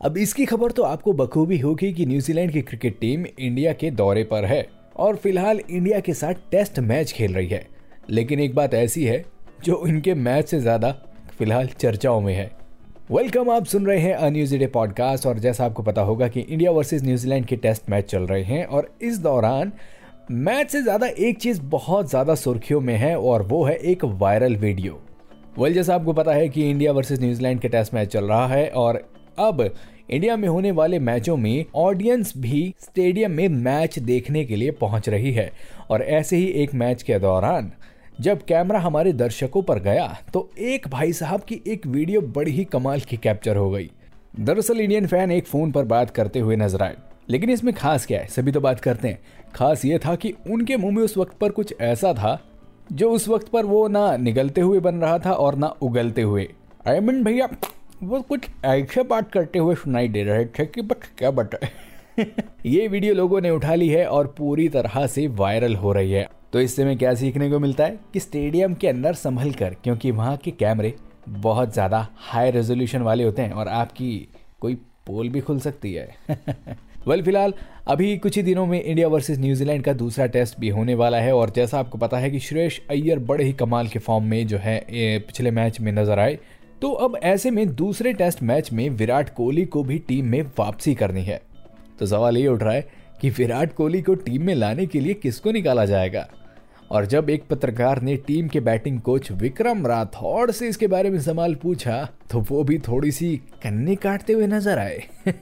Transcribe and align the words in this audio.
अब 0.00 0.16
इसकी 0.18 0.44
खबर 0.44 0.70
तो 0.70 0.82
आपको 0.82 1.12
बखूबी 1.12 1.58
होगी 1.58 1.92
कि 1.92 2.04
न्यूजीलैंड 2.06 2.50
की 2.52 2.60
क्रिकेट 2.62 2.98
टीम 3.00 3.24
इंडिया 3.26 3.72
के 3.72 3.90
दौरे 3.90 4.24
पर 4.24 4.44
है 4.44 4.66
और 4.96 5.16
फ़िलहाल 5.16 5.60
इंडिया 5.60 6.00
के 6.00 6.14
साथ 6.14 6.34
टेस्ट 6.50 6.78
मैच 6.80 7.12
खेल 7.12 7.34
रही 7.34 7.46
है। 7.46 7.62
लेकिन 8.10 8.40
एक 8.40 8.54
बात 8.54 8.74
ऐसी 8.74 9.04
है 9.04 9.24
जो 9.64 9.82
इनके 9.86 10.14
मैच 10.14 10.48
से 10.48 10.60
ज़्यादा 10.60 10.90
फ़िलहाल 11.38 11.68
चर्चाओं 11.68 12.20
में 12.20 12.34
है। 12.34 12.50
वेलकम 13.10 13.50
आप 13.50 13.64
सुन 13.64 13.86
रहे 13.86 13.98
हैं 13.98 14.14
अन्यूज 14.16 14.54
डे 14.54 14.66
पॉडकास्ट 14.66 15.26
और 15.26 15.38
जैसा 15.38 15.64
आपको 15.64 15.82
पता 15.82 16.02
होगा 16.02 16.28
कि 16.28 16.40
इंडिया 16.40 16.70
वर्सेस 16.70 17.02
न्यूजीलैंड 17.02 17.46
के 17.46 17.56
टेस्ट 17.56 17.90
मैच 17.90 18.10
चल 18.10 18.26
रहे 18.26 18.42
हैं 18.42 18.64
और 18.66 18.92
इस 19.02 19.18
दौरान 19.20 19.72
मैच 20.30 20.70
से 20.70 20.82
ज़्यादा 20.82 21.06
एक 21.06 21.38
चीज़ 21.38 21.62
बहुत 21.70 22.10
ज़्यादा 22.10 22.34
सुर्खियों 22.34 22.80
में 22.80 22.96
है 22.96 23.16
और 23.18 23.42
वो 23.42 23.64
है 23.64 23.76
एक 23.76 24.04
वायरल 24.04 24.56
वीडियो। 24.56 24.92
वेल 24.92 25.62
well, 25.62 25.74
जैसा 25.74 25.94
आपको 25.94 26.12
पता 26.12 26.32
है 26.32 26.48
कि 26.48 26.70
इंडिया 26.70 26.92
वर्सेस 26.92 27.20
न्यूजीलैंड 27.20 27.60
के 27.60 27.68
टेस्ट 27.68 27.94
मैच 27.94 28.08
चल 28.08 28.24
रहा 28.24 28.46
है 28.46 28.68
और 28.68 29.02
अब 29.38 29.60
इंडिया 30.10 30.36
में 30.36 30.48
होने 30.48 30.70
वाले 30.70 30.98
मैचों 30.98 31.36
में 31.36 31.64
ऑडियंस 31.76 32.32
भी 32.36 32.74
स्टेडियम 32.80 33.30
में 33.30 33.48
मैच 33.48 33.98
देखने 33.98 34.44
के 34.44 34.56
लिए 34.56 34.70
पहुँच 34.70 35.08
रही 35.08 35.32
है। 35.32 35.50
और 35.90 36.02
ऐसे 36.02 36.36
ही 36.36 36.46
एक 36.54 36.74
मैच 36.74 37.02
के 37.02 37.18
दौरान, 37.18 37.72
जब 38.20 38.42
कैमरा 38.42 38.80
हमारे 38.80 39.12
दर्शकों 39.12 39.62
पर 39.62 39.78
गया 39.80 40.06
तो 40.32 40.48
एक 40.60 40.88
भाई 40.88 41.12
साहब 41.12 41.40
की 41.40 41.60
एक 41.66 41.86
वीडियो 41.86 42.20
बड़ी 42.20 42.50
ही 42.50 42.64
कमाल 42.64 43.00
की 43.00 43.16
कैप्चर 43.16 43.56
हो 43.56 43.70
गई। 43.70 43.90
दरअसल 44.36 44.80
इंडियन 44.80 45.06
फ़ैन 45.06 45.32
एक 45.32 45.46
फ़ोन 45.46 45.72
पर 45.72 45.84
बात 45.84 46.10
करते 46.10 46.38
हुए 46.38 46.56
नज़र 46.56 46.82
आए। 46.82 46.96
लेकिन 47.30 47.50
इसमें 47.50 47.72
खास 47.74 48.06
क्या 48.06 48.20
है, 48.20 48.26
सभी 48.26 48.52
तो 48.52 48.60
बात 48.60 48.80
करते 48.80 49.08
हैं। 49.08 49.18
खास 49.54 49.84
ये 49.84 49.98
था 49.98 50.14
कि 50.16 50.32
उनके 50.50 50.76
मुँह 50.76 50.94
में 50.94 51.02
उस 51.02 51.16
वक्त 51.18 51.36
पर 51.38 51.50
कुछ 51.50 51.74
ऐसा 51.80 52.12
था, 52.14 52.40
जो 52.92 53.10
उस 53.10 53.28
वक्त 53.28 53.48
पर 53.48 53.64
वो 53.64 53.86
ना 53.88 54.16
निगलते 54.16 54.60
हुए 54.60 54.80
बन 54.80 54.94
रहा 54.96 55.18
था 55.18 55.32
और 55.32 55.56
ना 55.56 55.66
उगलते 55.82 56.22
हुए। 56.22 56.48
अयमन 56.86 57.22
भैया 57.24 57.48
वो 58.04 58.20
कुछ 58.20 58.48
ऐसे 58.64 59.02
बात 59.02 59.30
करते 59.32 59.58
हुए 59.58 59.74
सुनाई 59.74 60.08
दे 60.08 60.22
रहे 60.24 60.44
थे 60.48 60.64
कि 60.66 60.82
बट 60.82 61.04
क्या 61.18 61.30
बताए 61.30 61.68
ये 62.66 62.86
वीडियो 62.88 63.14
लोगों 63.14 63.40
ने 63.40 63.50
उठा 63.50 63.74
ली 63.74 63.88
है 63.88 64.06
और 64.06 64.26
पूरी 64.38 64.68
तरह 64.68 65.06
से 65.06 65.26
वायरल 65.28 65.74
हो 65.74 65.92
रही 65.92 66.12
है। 66.12 66.28
तो 66.52 66.60
इससे 66.60 66.82
हमें 66.82 66.98
क्या 66.98 67.14
सीखने 67.14 67.50
को 67.50 67.58
मिलता 67.58 67.84
है 67.84 67.98
कि 68.12 68.20
स्टेडियम 68.20 68.74
के 68.74 68.88
अंदर 68.88 69.14
संभल 69.14 69.50
कर, 69.52 69.74
क्योंकि 69.84 70.10
वहाँ 70.10 70.36
के 70.36 70.50
कैमरे 70.50 70.94
बहुत 71.28 71.72
ज़्यादा 71.72 72.06
हाई 72.20 72.50
रेजोल्यूशन 72.50 73.02
वाले 73.02 73.24
होते 73.24 73.42
हैं 73.42 73.52
और 73.52 73.68
आपकी 73.68 74.28
कोई 74.60 74.74
पोल 75.06 75.28
भी 75.28 75.40
खुल 75.40 75.58
सकती 75.60 75.92
है। 75.94 76.08
वेल 77.08 77.22
फ़िलहाल, 77.22 77.54
अभी 77.86 78.16
कुछ 78.18 78.36
ही 78.36 78.42
दिनों 78.42 78.66
में 78.66 78.82
इंडिया 78.82 79.08
वर्सेस 79.08 79.38
न्यूजीलैंड 79.38 79.84
का 79.84 79.92
दूसरा 79.94 80.26
टेस्ट 80.28 80.58
भी 80.60 80.68
होने 80.68 80.94
वाला 80.94 81.18
है 81.18 81.34
और 81.34 81.50
जैसा 81.50 81.78
आपको 81.78 81.98
पता 81.98 82.18
है 82.18 82.30
कि 82.30 82.38
श्रेयस 82.40 82.80
अय्यर 82.90 83.18
बड़े 83.20 83.44
ही 83.44 83.52
कमाल 83.54 83.88
के 83.88 83.98
फॉर्म 83.98 84.24
में 84.24 84.46
जो 84.46 84.58
है 84.58 84.80
पिछले 84.92 85.50
मैच 85.50 85.80
में 85.80 85.92
नज़र 85.92 86.18
आए। 86.18 86.38
तो 86.84 86.90
अब 86.92 87.16
ऐसे 87.22 87.50
में 87.50 87.74
दूसरे 87.74 88.12
टेस्ट 88.12 88.42
मैच 88.42 88.72
में 88.72 88.88
विराट 88.90 89.28
कोहली 89.34 89.64
को 89.64 89.82
भी 89.84 89.98
टीम 89.98 90.26
में 90.26 90.42
वापसी 90.58 90.94
करनी 90.94 91.22
है। 91.22 91.40
तो 91.98 92.06
सवाल 92.06 92.36
ये 92.36 92.48
उठ 92.48 92.62
रहा 92.62 92.72
है 92.72 92.88
कि 93.20 93.30
विराट 93.30 93.72
कोहली 93.72 94.02
को 94.02 94.14
टीम 94.14 94.42
में 94.42 94.54
लाने 94.54 94.86
के 94.86 95.00
लिए 95.00 95.14
किसको 95.14 95.52
निकाला 95.52 95.84
जाएगा? 95.84 96.26
और 96.90 97.06
जब 97.06 97.30
एक 97.30 97.44
पत्रकार 97.50 98.02
ने 98.02 98.16
टीम 98.16 98.48
के 98.48 98.60
बैटिंग 98.60 99.00
कोच 99.00 99.32
विक्रम 99.32 99.86
राठौड़ 99.86 100.50
से 100.50 100.68
इसके 100.68 100.86
बारे 100.86 101.10
में 101.10 101.20
सवाल 101.20 101.54
पूछा 101.54 102.08
तो 102.30 102.40
वो 102.40 102.62
भी 102.64 102.78
थोड़ी 102.78 103.12
सी 103.12 103.36
कन्ने 103.62 103.96
काटते 103.96 104.32
हुए 104.32 104.46
नज़र 104.46 104.78
आए। 104.78 105.02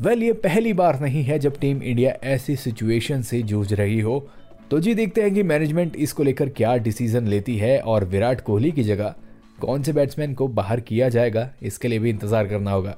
वेल, 0.00 0.22
ये 0.22 0.32
पहली 0.32 0.72
बार 0.72 1.00
नहीं 1.00 1.22
है 1.22 1.38
जब 1.38 1.60
टीम 1.60 1.82
इंडिया 1.82 2.16
ऐसी 2.24 2.56
सिचुएशन 2.56 3.22
से 3.22 3.42
जूझ 3.42 3.72
रही 3.72 4.00
हो। 4.00 4.28
तो 4.70 4.80
जी 4.80 4.94
देखते 4.94 5.22
हैं 5.22 5.34
कि 5.34 5.42
मैनेजमेंट 5.42 5.96
इसको 5.96 6.22
लेकर 6.22 6.48
क्या 6.48 6.76
डिसीज़न 6.76 7.26
लेती 7.26 7.56
है 7.56 7.80
और 7.80 8.04
विराट 8.04 8.40
कोहली 8.40 8.70
की 8.70 8.82
जगह 8.82 9.14
कौन 9.60 9.82
से 9.82 9.92
बैट्समैन 9.92 10.34
को 10.34 10.48
बाहर 10.50 10.80
किया 10.82 11.08
जाएगा, 11.08 11.48
इसके 11.62 11.88
लिए 11.88 11.98
भी 11.98 12.10
इंतज़ार 12.10 12.46
करना 12.46 12.72
होगा। 12.72 12.96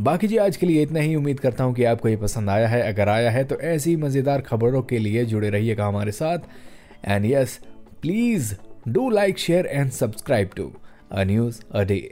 बाकी 0.00 0.28
जी, 0.28 0.36
आज 0.36 0.56
के 0.56 0.66
लिए 0.66 0.82
इतना 0.82 1.00
ही। 1.00 1.14
उम्मीद 1.14 1.40
करता 1.40 1.64
हूँ 1.64 1.74
कि 1.74 1.84
आपको 1.84 2.08
ये 2.08 2.16
पसंद 2.16 2.50
आया 2.50 2.68
है। 2.68 2.82
अगर 2.82 3.08
आया 3.08 3.30
है 3.30 3.44
तो 3.44 3.60
ऐसी 3.66 3.96
मज़ेदार 3.96 4.40
खबरों 4.40 4.82
के 4.82 4.98
लिए 4.98 5.24
जुड़े 5.24 5.50
रहिएगा 5.50 5.86
हमारे 5.86 6.12
साथ। 6.12 6.38
And 7.04 7.26
yes 7.26 7.58
please 8.02 8.54
do 8.88 9.08
like 9.10 9.38
share 9.38 9.66
and 9.66 9.90
subscribe 9.92 10.50
to 10.56 10.72
a 11.12 11.24
news 11.24 11.60
a 11.72 11.84
Day. 11.84 12.02